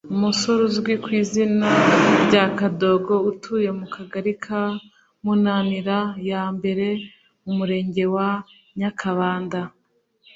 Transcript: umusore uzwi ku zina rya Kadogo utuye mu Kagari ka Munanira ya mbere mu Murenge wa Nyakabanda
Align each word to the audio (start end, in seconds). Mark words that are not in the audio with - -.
umusore 0.13 0.59
uzwi 0.69 0.93
ku 1.03 1.09
zina 1.31 1.69
rya 2.25 2.43
Kadogo 2.57 3.13
utuye 3.31 3.69
mu 3.79 3.85
Kagari 3.95 4.33
ka 4.43 4.61
Munanira 5.23 5.99
ya 6.29 6.43
mbere 6.55 6.87
mu 7.43 7.51
Murenge 7.57 8.03
wa 8.15 8.29
Nyakabanda 8.79 9.59